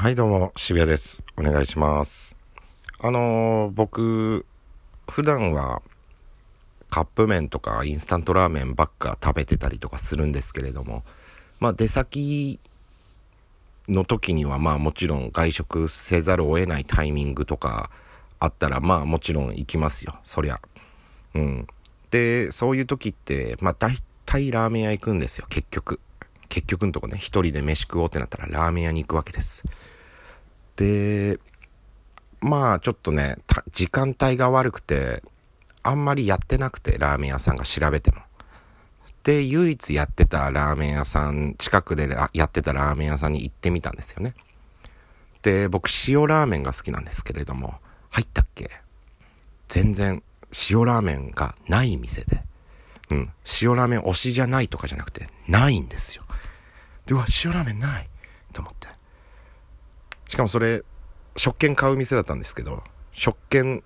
[0.00, 1.22] はい、どうも、渋谷です。
[1.36, 2.34] お願いします。
[3.00, 4.46] あのー僕、
[5.06, 5.82] 普段は、
[6.88, 11.04] カップ麺とかインスタントラーメンばっか食べてたりとかするんですけれども、
[11.58, 12.58] まあ、出先
[13.90, 17.90] の時には、まあ、もちろん外食せざるを得ないタイミングとか
[18.38, 20.62] あったら、まあ、もちろん行きますよ、そりゃ。
[21.34, 21.66] うん。
[22.10, 26.00] で、そういう時って、まあ、大体ラーメン屋行くんですよ、結局。
[26.50, 29.64] 結局のとこね、一人で飯食おうってなったらラーメン屋に行くわけです。
[30.76, 31.38] で、
[32.40, 33.38] まあちょっとね、
[33.72, 35.22] 時間帯が悪くて、
[35.82, 38.20] あんまりやってなくて、ラーメン屋さんが調べても。
[39.22, 44.34] で、唯一やってたラーメン屋さん、近くでやってたラーメン屋さんに行ってみたんですよね。
[45.42, 47.78] で、僕塩ラーメンが好きなんですけれども、
[48.10, 48.70] 入ったっけ？
[49.68, 50.22] 全然
[50.70, 52.39] 塩ラーメンがない店で。
[53.10, 53.32] うん。
[53.60, 56.24] 塩ラーメン推しじゃないとかじゃなくて、ないんですよ。
[57.06, 58.08] で、うわ、塩ラーメンない。
[58.52, 58.88] と思って。
[60.28, 60.82] しかもそれ、
[61.36, 63.82] 食券買う店だったんですけど、食券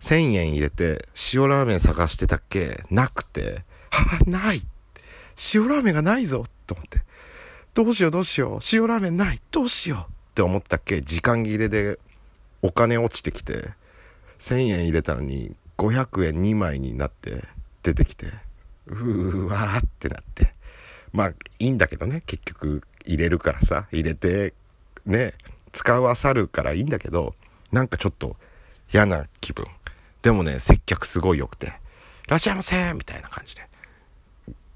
[0.00, 2.82] 1000円入れて塩ラーメン探してたっけ？
[2.90, 4.62] なくて、はあ、ない。
[5.54, 6.44] 塩ラーメンがないぞ。
[6.66, 7.02] と思って。
[7.74, 8.60] どうしようどうしよう。
[8.72, 9.40] 塩ラーメンない。
[9.50, 10.12] どうしよう。
[10.12, 11.00] って思ったっけ？
[11.00, 11.98] 時間切れで
[12.62, 13.70] お金落ちてきて、
[14.38, 17.44] 1000円入れたのに500円2枚になって。
[17.84, 18.26] 出てきて、
[18.86, 20.54] うわーってなって。
[21.12, 24.54] まあいいんだけどね、結局入れるからさ、入れて
[25.06, 25.34] ね、
[25.72, 27.34] 使わさるからいいんだけど、
[27.70, 28.36] なんかちょっと
[28.92, 29.66] 嫌な気分。
[30.22, 31.70] でもね、接客すごい良くて、い
[32.28, 33.62] らっしゃいませみたいな感じで。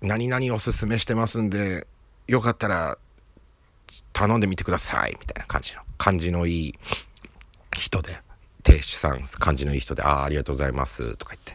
[0.00, 1.86] 何々おすすめしてますんで、
[2.26, 2.98] よかったら
[4.12, 6.74] 頼んでみてくださいみたいな感じの、感じのいい
[7.76, 8.18] 人で、
[8.64, 11.52] 亭主さん、感じのいい人で、ああ、ありがとうございますとか言って。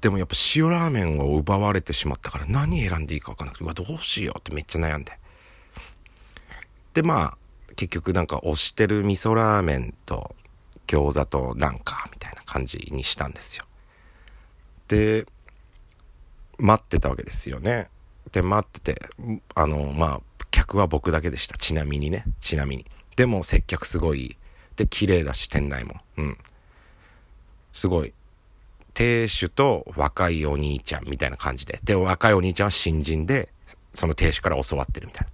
[0.00, 5.18] でもやっぱ塩ラーメンを奪われてしまったから何選んでいいか分かんなくて、うわ、どうしようってめっちゃ悩んで。
[6.94, 7.38] で、まあ、
[7.76, 10.34] 結局なんか推してる味噌ラーメンと
[10.86, 13.64] 餃子となんかみたいな感じにしたんですよ。
[14.88, 15.26] で、
[16.58, 17.88] 待ってたわけですよね。
[18.30, 19.02] で、待ってて、
[19.54, 21.56] あの、まあ、客は僕だけでした。
[21.56, 22.24] ちなみにね。
[22.40, 22.86] ちなみに。
[23.16, 24.36] でも接客すごい。
[24.76, 25.96] で、綺麗だし、店内も。
[26.18, 26.38] うん。
[27.72, 28.12] すごい。
[28.94, 31.80] 亭主と若いお兄ちゃんみたいな感じで。
[31.82, 33.48] で、若いお兄ちゃんは新人で、
[33.94, 35.32] その亭主から教わってるみたいな。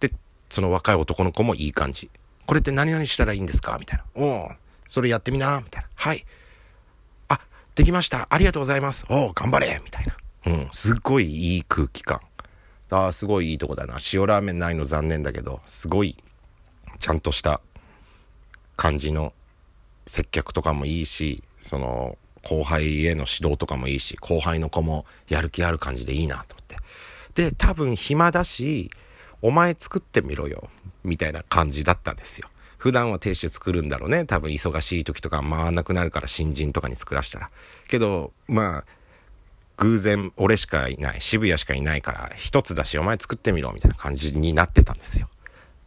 [0.00, 0.12] で、
[0.48, 2.10] その若い男の子もいい感じ。
[2.46, 3.76] これって何々したらいいんですか？
[3.78, 4.04] みたいな。
[4.14, 4.50] おお
[4.86, 5.88] それやってみなみたいな。
[5.94, 6.24] はい。
[7.28, 7.40] あ、
[7.74, 8.26] できました。
[8.30, 9.04] ありがとうございます。
[9.10, 10.16] おお頑張れみたいな。
[10.46, 10.68] うん。
[10.72, 12.20] すっごいいい空気感。
[12.90, 13.98] ああ、すごいいいとこだな。
[14.12, 16.16] 塩ラーメンないの残念だけど、すごい、
[17.00, 17.60] ちゃんとした
[18.76, 19.34] 感じの
[20.06, 26.76] 接客とかもいいし、その、後輩への指導とかもいいし、後輩の子もやる気ある感じでいいなと思って。
[27.34, 28.90] で、多分暇だし、
[29.42, 30.68] お前作ってみろよ、
[31.04, 32.48] みたいな感じだったんですよ。
[32.78, 34.24] 普段は亭主作るんだろうね。
[34.24, 37.50] 多分忙しい時とか回らなくなるから新人とかに作らしたら。
[37.88, 38.84] けど、まあ、
[39.78, 45.28] 偶然俺しかいない、渋谷しかいないから、一つだしお前作ってみろ、みたいな感じになってたんですよ。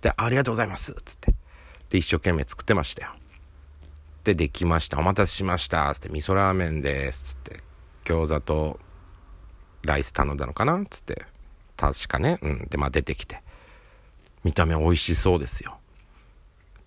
[0.02, 1.34] で、ありがとうございます、つって。
[1.90, 3.12] で、一生懸命作ってましたよ。
[4.24, 5.00] で、できました。
[5.00, 5.92] お待たせしました。
[5.94, 7.36] つって、味噌ラーメンです。
[7.36, 7.60] つって、
[8.06, 8.80] 餃子と
[9.84, 11.26] ライス頼んだのかなつって。
[11.78, 12.38] 確かね。
[12.42, 12.68] うん。
[12.70, 13.42] で、まあ出てきて。
[14.44, 15.78] 見た目美味しそうですよ。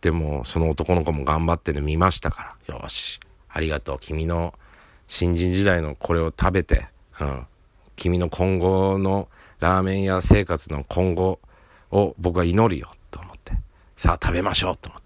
[0.00, 2.74] でも、その男の子も頑張ってるの見ましたから。
[2.74, 3.20] よし。
[3.48, 3.98] ありがとう。
[4.00, 4.54] 君の
[5.08, 6.88] 新人時代のこれを食べて、
[7.20, 7.46] うん。
[7.96, 9.28] 君の今後の
[9.60, 11.40] ラーメン屋生活の今後
[11.90, 12.90] を僕は祈るよ。
[13.10, 13.52] と思って。
[13.96, 14.76] さあ食べましょう。
[14.76, 15.03] と思って。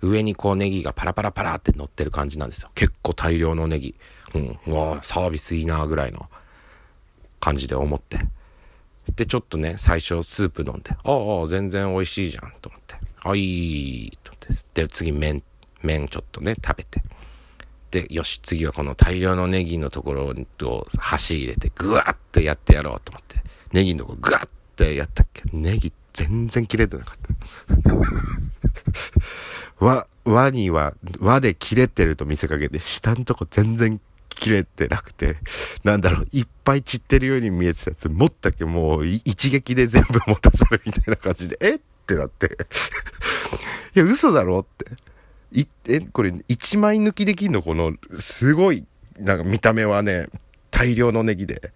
[0.00, 2.70] 上にこうネギがパラパラパラって乗ってる感じなんですよ。
[2.74, 3.94] 結構大量のネギ。
[4.34, 4.58] うん。
[4.66, 6.28] うわサービスいいなぐらいの
[7.40, 8.20] 感じで思って。
[9.14, 12.96] で、ちょっとね、最初スープ飲んで、ああ、全然美味しいじゃん、と思って。
[13.22, 14.82] あ、いい、と思って。
[14.82, 15.44] で、次麺、
[15.82, 17.02] 麺ちょっとね、食べて。
[17.92, 23.36] で、よし、次はこの大量のネギのところを箸入れて、ぐわっとやってやろうと思って。
[23.72, 25.44] ネギのところぐわっとやったっけ？
[25.52, 27.92] ネギ全然切れてなかった。
[29.80, 35.36] 輪、輪には、輪で切れてると見せかけて、下のとこ全然切れてなくて、
[35.84, 38.64] なんだろう、いっぱい散ってるように見えてたやつ、持ったっけ？
[38.64, 42.46] もう一撃で全部持たさるみたいな感じで、えってなって。
[43.94, 44.60] いや、嘘だろ？
[44.60, 44.86] って。
[45.52, 47.62] い、え、これ、一枚抜きできんの？
[47.62, 48.84] この、すごい、
[49.18, 50.28] なんか見た目はね、
[50.70, 51.72] 大量のネギで。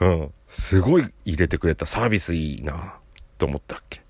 [0.00, 0.32] うん。
[0.48, 2.94] すごい入れてくれたサービスいいな、
[3.38, 4.00] と思ったっけ？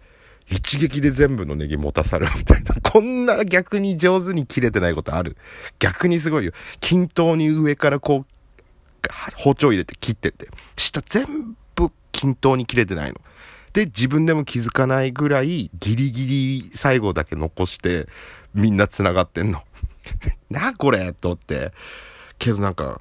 [0.48, 2.74] 一撃で全部のネギ持たさるみたいな。
[2.82, 5.36] こんな逆に上手に切れてないことある。
[5.78, 6.52] 逆にすごいよ。
[6.80, 9.06] 均等に上からこう、
[9.36, 10.48] 包丁入れて切ってって。
[10.76, 13.20] 下全部均等に切れてないの。
[13.68, 18.08] って自分でも気づかないぐらいギリギリ最後だけ残して
[18.54, 19.62] みんな繋がってんの。
[20.48, 21.72] なこれとって。
[22.38, 23.00] けどなんか、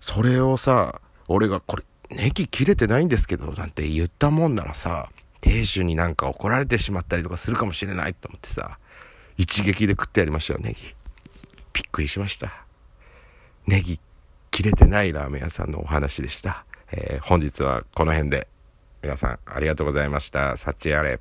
[0.00, 5.10] それをさ、俺がこれ、ネギ切れてないんですけど、なんて言ったもんならさ、
[5.46, 8.78] 亭主になんか怒られてしまったりとかするかもしれないと思ってさ、
[9.38, 10.94] 一撃で食ってやりましたよ、ネギ。
[11.72, 12.52] びっくりしました。
[13.66, 14.00] ネギ
[14.50, 16.64] 切れてないラーメン屋さんのお話でした。
[16.90, 18.48] えー、本日はこの辺で
[19.02, 20.56] 皆さんありがとうございました。
[20.56, 21.20] 幸あれ。